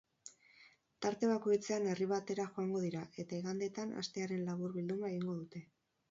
Tarte 1.05 1.27
bakoitzean 1.31 1.83
herri 1.91 2.07
batera 2.11 2.45
joango 2.55 2.81
dira 2.85 3.03
eta 3.25 3.37
igandetan 3.41 3.91
astearen 4.05 4.41
labur 4.47 4.73
bilduma 4.79 5.11
egingo 5.13 5.37
dute. 5.43 5.63